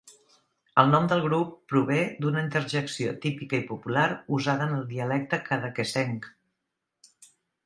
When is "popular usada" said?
3.73-4.67